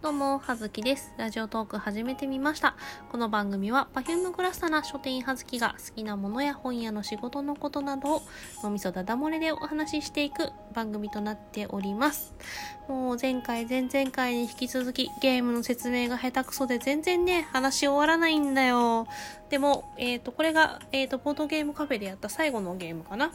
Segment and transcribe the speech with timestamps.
[0.00, 1.12] どうも、はずきです。
[1.16, 2.76] ラジオトーク始めてみました。
[3.10, 8.22] この番組は Perfume クラスタな書店員はずきが好きなものや本屋の仕事のことなどを
[8.62, 12.32] 脳みそだだ漏れでお話ししていく番組となっております。
[12.86, 19.08] もう前回、前々回に引き続きゲームの説明が下手くそで全然ね、話し終わらないんだよ。
[19.50, 23.32] でも、えっ、と、これが、えっ、と、ボードゲームカフェでやった最後のゲームかな。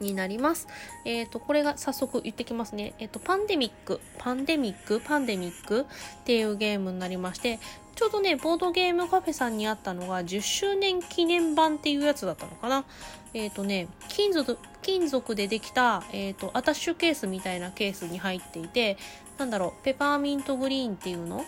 [0.00, 0.68] になります。
[1.04, 2.94] えっ、と、これが早速言ってきますね。
[2.98, 5.82] えっ、と、パンデミック、パンデミック、パンデミック？
[5.82, 5.84] っ
[6.24, 7.58] ていうゲームになりまして、
[7.94, 12.84] ちょうどね、ボードゲームカフェさんにあったのが10周年記念版っていうやつだったのかな。
[13.32, 18.98] えっ、とね、金属、金属でできた、えっ、と、アタッシュケースみたいなケースに入っていて、
[19.38, 21.44] なんだろう、ペパーミントグリーンっていうの？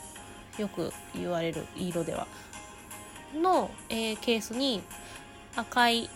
[0.59, 2.27] よく言われる色では。
[3.34, 4.83] の、えーケースに
[5.55, 6.09] 赤い、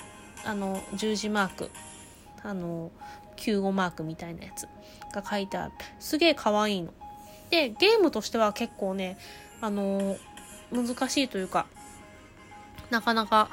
[0.44, 1.70] あの、十字マーク
[2.42, 2.90] あの、
[3.36, 4.68] 救護マークみたいなやつ
[5.12, 5.72] が書いてある。
[5.98, 6.92] すげえ可愛いの。
[7.50, 9.18] で、ゲームとしては結構ね、
[9.60, 10.16] あの、
[10.70, 11.66] 難しいというか、
[12.90, 13.48] なかなか、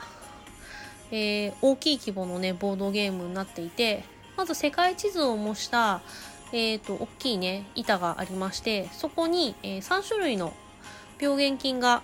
[1.12, 4.04] えー大きい規模のね、ボードゲームになっていて、
[4.38, 6.02] まず世界地図を模した、
[6.54, 10.54] えっ、と、大きいね、板がありまして、そこに、え3種類の
[11.20, 12.02] 病原菌が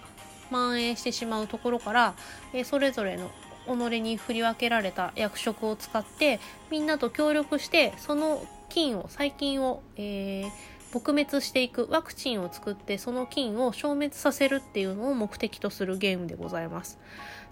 [0.49, 2.15] 蔓延してしまうところから、
[2.53, 3.31] えーそれぞれの
[3.65, 16.99] 己に振り分けられた役職を使ってみんなと協力してその菌を細菌を、えー撲滅していくワクチンを作ってその菌を消滅させるっていうのを目的とするゲームでございます。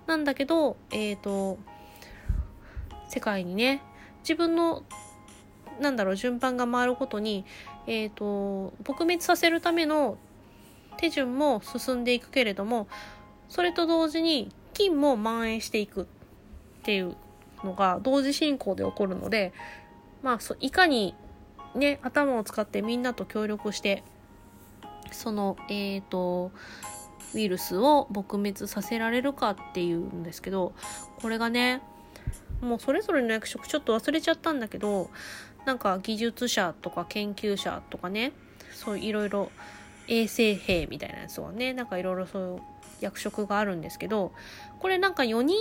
[0.07, 1.57] なんだけど、えっ、と
[3.09, 3.81] 世界にね
[4.21, 4.83] 自分の
[5.81, 7.45] なんだろう順番が回ることに、
[7.85, 10.17] えっ、と撲滅させるための
[10.97, 12.87] 手順も進んでいくけれども
[13.49, 16.05] それと同時に菌も蔓延していくっ
[16.83, 17.15] ていう
[17.63, 19.53] のが同時進行で起こるので
[20.21, 21.15] まあそいかに
[21.75, 24.03] ね頭を使ってみんなと協力して
[25.11, 26.51] そのえっ、と
[27.33, 30.73] ウイルスを撲滅させられるかっていうんですけど
[31.21, 31.81] これがね
[32.61, 35.09] もうそれぞれの役職ちょっと忘れちゃったんだけど
[35.65, 38.33] なんか技術者とか研究者とかね
[38.73, 39.51] そういろいろ
[40.07, 42.61] 衛生兵みたいなやつはねなんかいろいろそういう
[43.03, 44.31] 役職があるんですけど
[44.79, 45.57] これなんか4人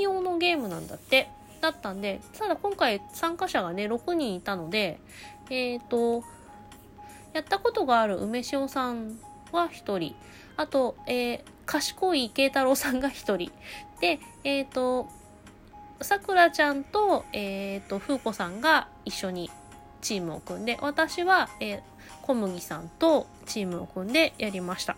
[0.00, 1.28] 用のゲームなんだって
[1.60, 4.98] だったんでただ今回参加者がね6人いたので
[5.50, 6.22] えっ、と
[7.32, 9.18] やったことがある梅塩さん
[9.52, 10.14] は1人
[10.56, 13.52] あと、えー賢い慶太郎さんが1人
[14.00, 15.08] でえっ、と
[16.00, 19.48] さくらちゃんと,、えー、と風子さんが一緒に
[20.00, 21.80] チームを組んで私は、えー
[22.22, 24.96] 小麦さんとチームを組んでやりました。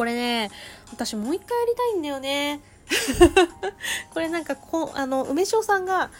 [0.00, 0.50] これね
[0.94, 2.60] 私もう一回やりたいんだよね。
[4.14, 6.10] これなんかこうあの梅塩さんが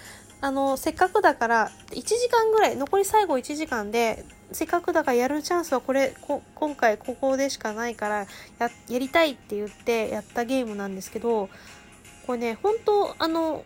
[0.43, 8.27] あのせっかくだから1時間ぐらい残り最後1時間でせっかくだからやるチャンスはこれこ今回ここでしかないから
[8.59, 11.49] ややりたいって言ってやったゲームなんですけど
[12.27, 13.65] これね本当あの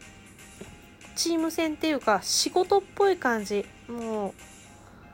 [1.17, 3.67] チーム戦っていうか仕事っぽい感じ。
[3.89, 4.33] もう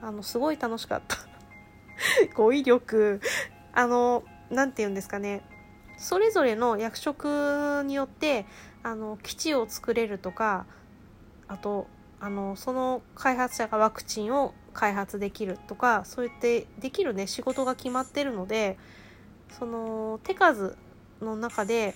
[0.02, 1.16] あのすごい楽しかった。
[2.36, 3.22] 語彙力。
[3.72, 5.42] あのなんて言うんですかね
[5.96, 8.46] それぞれの役職によって
[8.82, 10.66] あの基地を作れるとか
[11.46, 11.86] あと
[12.20, 18.78] あのその開発者がワクチンを開発できるとかそうやってできるね仕事が決まってるので
[19.58, 20.76] その手数
[21.20, 21.94] の中で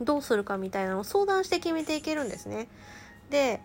[0.00, 2.68] どうするかみたいなのを相談して決めていけるんですね。
[3.28, 3.60] で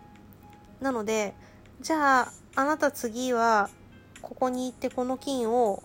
[0.80, 1.34] なので
[1.80, 3.70] じゃああなた次は
[4.22, 5.82] ここに行ってこの菌を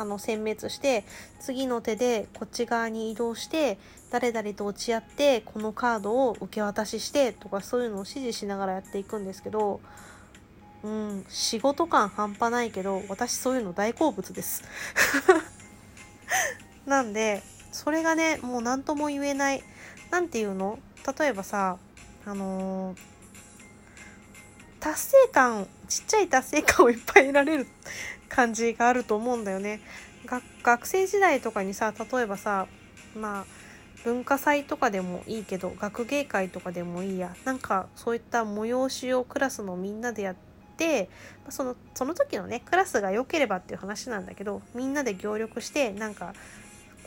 [0.00, 1.04] あの殲滅して
[1.40, 3.78] 次の手でこっち側に移動して
[4.10, 9.80] 誰々と落ち合ってこのカードを受け渡ししてとかそういうのを指示しながらやっていくんですけど
[10.82, 14.64] うん仕事感半端ないけど私そういうの大好物です。
[16.86, 19.62] なんでそれがねもう何とも言えない
[20.10, 20.78] なんていうの？
[21.18, 21.76] 例えばさ
[22.26, 22.98] あのー
[24.80, 27.66] 達成感ちっちゃい達成感をいっぱい得られる
[28.28, 29.80] 感じがあると思うんだよね。
[30.62, 32.68] 学生時代とかにさ例えばさ
[33.16, 33.44] まあ
[34.04, 37.34] 文化祭とかでもいいけど学芸会とかでもいいや。
[37.44, 40.36] なんかそういった催しをクラスのみんなでやっ
[40.76, 41.10] て
[41.48, 46.34] そのその時のねクラスが良ければっていう話なんだけどみんなで協力してなんか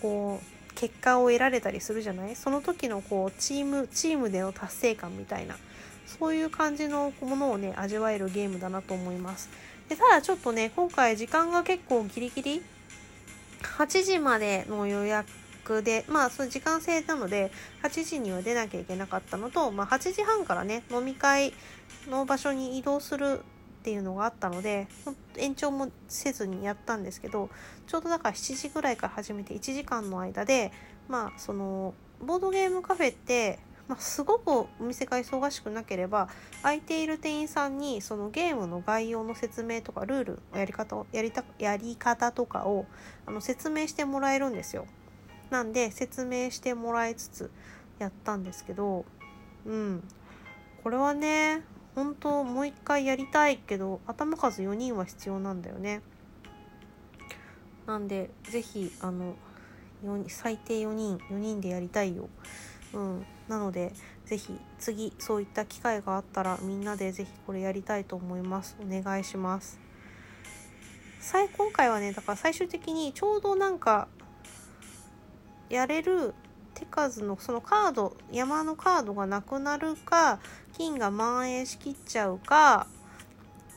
[0.01, 2.35] こう結果を得られたりするじゃない？
[2.35, 5.55] その時のこうチームチームでの達成感みたいな。
[6.05, 9.49] そういう感じのものをね味わえるゲームだなと思います。
[9.89, 12.61] でただちょっとね今回時間が結構ギリギリ
[13.77, 17.51] 8時までの予約でまあその時間制なので
[17.83, 21.53] 8時には出なきゃいけなかったのと、まあ、8時半からね飲み会
[22.09, 24.87] の場所に移動するっていうのがあったので
[25.37, 27.49] 延長もせずにやったんですけど
[27.87, 30.71] ちょうどだから7時ぐらいから始めて1時間の間で
[31.09, 36.29] まあそのボードゲームカフェってまあ、すごくお店が忙しくなければ
[36.61, 42.85] 空いている店員さんにそのゲームの概要の説明とかルールやり方やりたやり方とかを
[43.25, 44.85] あの説明してもらえるんですよ。
[45.49, 47.51] なんで説明してもらいつつ
[47.99, 49.05] やったんですけど
[49.65, 50.03] うん
[50.83, 51.61] これはね
[51.95, 56.01] 本当もう一回やりたいけど頭数4人は必要なんだよね。
[57.85, 59.35] なんで是非あの
[60.27, 62.29] 最低4人4人でやりたいよ。
[62.93, 63.91] うん、なので
[64.25, 68.75] 是非次そういった機会があったらみんなで是非これやりたいと思います。
[68.79, 69.79] お願いします。
[71.19, 74.07] 最今回はねだから最終的にちょうどなんか
[75.69, 76.33] やれる
[76.73, 80.39] 手数のそのカード山のカードがなくなるか
[80.77, 82.87] 金が蔓延しきっちゃうか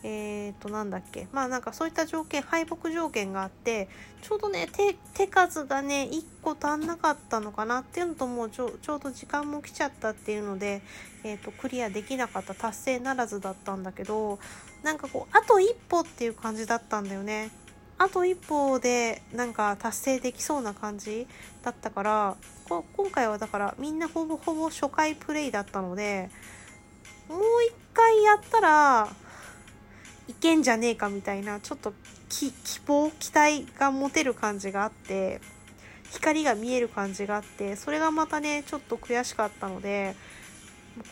[0.08, 1.26] えっ、ー、と、なんだっけ？
[1.32, 3.88] まあなんかそういった条件、敗北条件があって、
[4.22, 4.68] ちょうどね、
[5.14, 10.80] 手、数がね、1個足んなかったのかなっていうのと、もうちょちょうど時間も来ちゃったっていうので、
[11.24, 14.38] えっ、ー、と、クリアできなかった達成ならずだったんだけど、
[14.84, 17.50] なんかこう、あと一歩っていう感じだったんだよね。
[17.98, 21.26] あと一歩でなんか達成できそうな感じ
[21.62, 22.36] だったから
[22.68, 26.28] 今回はだからみんなほぼほぼ初回プレイだったので
[27.26, 29.08] もう一回やったら
[30.28, 31.92] いけんじゃねえかみたいなちょっと
[32.28, 32.52] 希
[32.86, 35.40] 望期待が持てる感じがあって
[36.10, 40.14] 光が見える感じがあってそれがまたねちょっと悔しかったので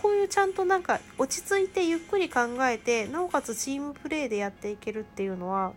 [0.01, 5.73] こういうちゃんとなんか落ち着いてゆっくり考えてなおかつチームプレーでやっていけるっていうのは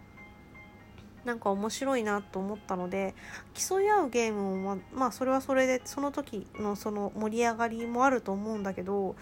[1.25, 3.13] なんか面白いなと思ったので
[3.53, 9.17] 競い合うゲームもまあそれはそれでその時のその盛り上がりもあると思うんだけど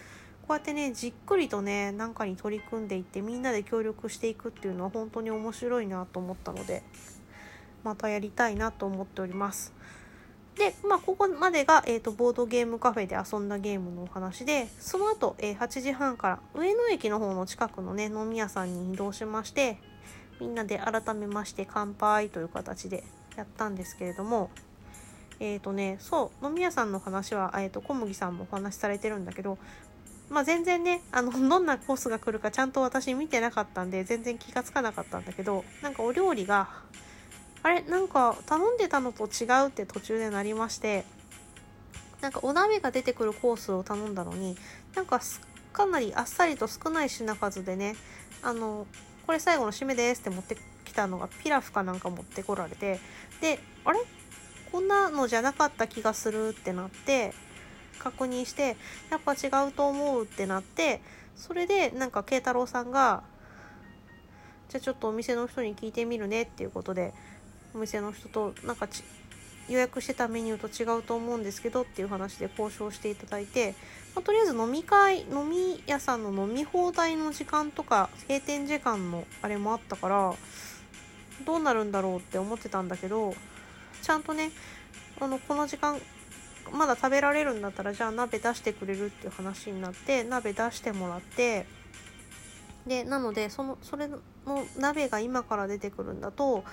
[0.47, 6.83] こうやってねじっくりとね何かに取り組んでいってみんなで協力していくっていうのは本当に面白いなと思ったので
[7.83, 9.74] またやりたいなと思っております。
[10.56, 19.77] で、まあ、ここまでが、えーと、ボードゲームカフェで遊んだゲームのお話で、その後、えー、8時半から上野駅の方の近くのね、飲み屋さんに移動しまして、
[20.39, 23.03] みんなで改めまして乾杯という形で
[23.36, 24.50] やったんですけれども、
[25.39, 29.57] えっ、ー、とね、そう、飲み屋さんの話は、えっ、と、小麦さんもお話しされてるんだけど、
[30.30, 36.68] まあ、全然ねあの どんなコースが来るかちゃんと私見てなかったんで全然気がつかなかったんだけどなんかお料理が
[37.63, 41.06] あれなんか頼んでたのと違うって途中でなりまして
[42.22, 44.57] なんかお鍋が出てくるコースを頼んだのに
[44.95, 45.22] なんか
[45.74, 47.95] かなりあっさりと少ない品数でね
[48.42, 48.88] あの
[49.25, 53.00] これ最後の締めですって持ってきたのがピラフかなんか持ってこられて
[53.42, 54.00] であれ？
[54.72, 57.33] こんなのじゃなかった気がするってなって
[58.00, 58.77] 確認して
[59.09, 61.01] やっぱ違うと思うってなって
[61.36, 63.24] それでなんか慶太郎さんが
[64.69, 67.13] じゃあちょっとお店の人に聞いてみるねっていうことで
[67.74, 68.88] お店の人となんか
[69.68, 73.74] 予約してたメニューと違うと思うんですけどっていう話で交渉していただいて、
[74.13, 80.33] まあ、とりあえず飲み会飲み屋さんの飲み放題の時間とか閉店時間のあれもあったから
[81.45, 83.33] どうなるんだろうって思ってたんだけど
[84.01, 84.51] ちゃんとね
[85.19, 86.00] あのこの時間
[86.71, 91.65] まだ食べられるんだったらじゃあ鍋出してくれるっていう話になって鍋出してもらって
[92.88, 94.19] でなのでそのそれの
[94.77, 96.63] 鍋が今から出てくるんだと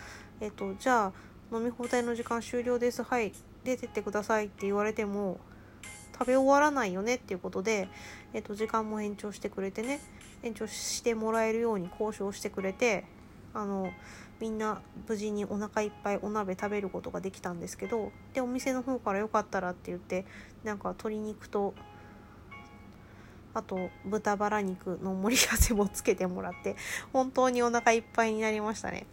[0.40, 1.12] えっ、とじゃあ
[1.56, 3.02] 飲み放題の時間終了です。
[3.02, 3.32] はい。
[3.62, 5.38] 出てってくださいって言われても
[6.18, 7.88] 食べ終わらないよねっていうことで、
[8.32, 10.00] えっと、時間も延長してくれてね。
[10.42, 13.04] 延長してもらえるように交渉してくれて
[13.54, 13.90] あの
[14.40, 20.24] みんな無事にお腹いっぱいお鍋食べることができたんですけどでお店の方からよかったらって言って
[20.64, 21.74] なんか鶏肉と
[23.54, 26.76] あと豚バラ肉の盛り合わせもつけてもらって
[27.12, 29.06] 本当にお腹いっぱいになりましたね。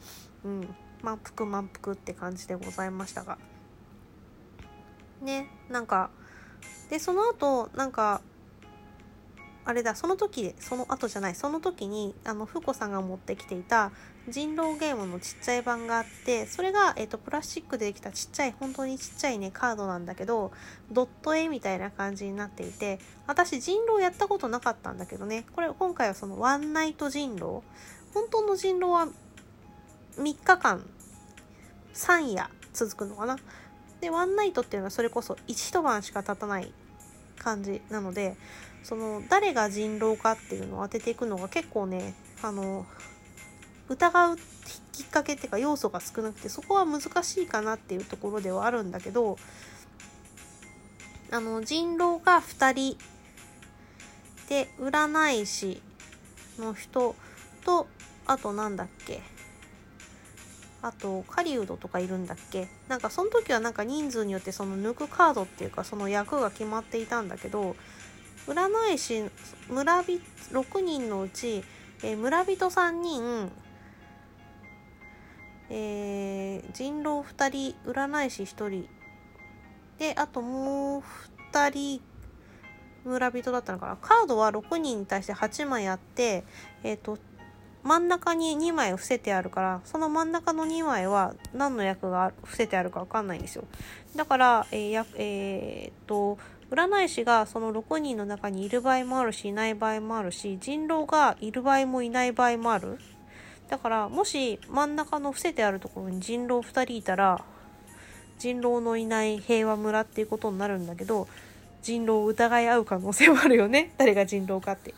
[0.46, 0.76] うん。
[1.02, 3.38] 満腹満腹って感じでございましたが。
[5.22, 6.10] ねなんか
[6.90, 8.22] でその後なんか
[9.70, 13.92] あれだその時でその後じゃないその時にあのふこさんが持ってきていた
[14.28, 20.52] 人狼ゲームのちっちゃい版があってそれが、えーと、プラスチックでできたちっちゃい本当にちっちゃいねカードなんだけど
[20.92, 22.98] ドット絵みたいな感じになっていて
[23.28, 27.62] 私人狼やったことなかったんだけどねこれ今回はそのワンナイト人狼。
[28.16, 29.08] 本当の人狼は
[30.18, 30.84] 3日間
[31.94, 33.38] 3夜続くのかな。
[34.02, 36.74] でワンナイトっていうのはそれこそ一晩しか経たない
[37.38, 38.36] 感じなので
[38.84, 42.86] その誰が人狼かっていうのを当てていくのが結構ねあの
[43.90, 44.38] 疑う
[44.92, 49.38] きっかけっていうか要素が少なくてそこは難しいかなっていうところではあるんだけど
[51.32, 52.98] あの人狼が2人
[54.50, 55.82] で占い師
[56.58, 57.16] の人
[57.64, 57.88] と
[58.26, 59.22] あとなんだっけ
[60.82, 67.76] あと狩人とかいるんだっけなんかその時はなんか人数によってその抜くカードっていうかその役が決まっていたんだけど
[68.50, 69.24] 占い師
[69.70, 70.20] 村人
[70.52, 71.64] 6人のうち、
[72.02, 73.52] えー、村人3人、
[75.70, 78.90] えー、人狼2人占い師1人。
[80.00, 81.04] であともう
[81.54, 82.02] 2人
[83.06, 83.98] 村人だったのかな。
[83.98, 86.44] カードは6人に対して8枚あって
[86.84, 87.20] えっ、ー、と
[87.84, 93.66] 真ん中に2枚伏せてあるからその真ん中の2枚は何の役が伏せてあるか分かんないんですよ。
[94.16, 96.40] だから、えーやえー、と
[96.72, 103.00] 占い師がその6人の中にいる場合もあるしいない場合もあるし人狼がいる場合もいない場合もある。
[103.70, 107.44] だからもし真ん中の伏せてあるところに人狼2人いたら
[108.40, 111.28] 人狼のいない平和村っていうことになるんだけど
[111.84, 113.94] 人狼を疑い合う可能性もあるよね。
[113.98, 114.94] 誰が人狼かって。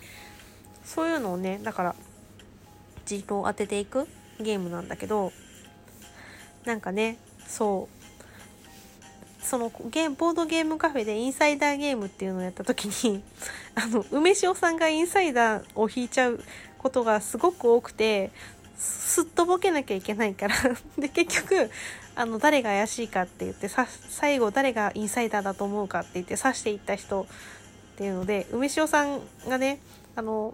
[0.85, 1.95] そういうのをねだから
[3.05, 4.07] 人狼を当てていく
[4.39, 5.31] ゲームなんだけど
[6.65, 8.00] なんかねそう。
[9.43, 13.23] そのゲボードゲームカフェでインサイダーゲームっていうのをやった時に
[13.75, 16.43] あの梅塩さんがインサイダーを引いちゃう
[16.77, 18.31] ことがすごく多くて
[18.77, 20.55] すっとぼけなきゃいけないから。
[20.97, 21.69] で結局
[22.13, 27.25] あの誰が怪しいかって言ってさ最後誰がインサイダーだと思うかって言って指していった人っ
[27.95, 29.79] ていうので梅塩さんがね
[30.15, 30.53] あの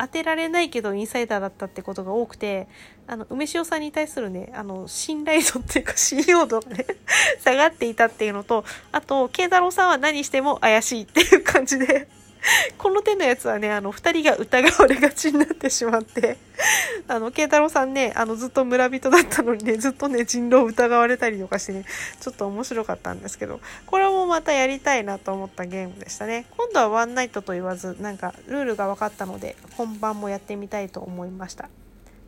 [0.00, 2.68] 当てられないけどインサイダーだったってことが多くて
[3.06, 6.86] あの梅塩さんに対するねあの信頼度っていうか 信用度がね
[7.40, 12.08] 下がっていたっていうのとあと慶太郎さんは何しても怪しいっていう感じで。
[12.78, 16.38] この手のやつはね、あの、二人が疑われがちになってしまって、
[17.08, 21.84] あの、慶太郎さんね、あの、ずっと村人だったのにね、ずっとね、人狼疑われたりとかしてね、
[22.20, 26.46] ちょっと面白かったんですけど、これもまたやりたいなと思ったゲームでしたね。
[26.56, 31.68] 今度はワンナイトと言わず、なんか、ルールが分かったので、本番もやってみたいと思いました。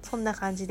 [0.02, 0.70] そんな感じで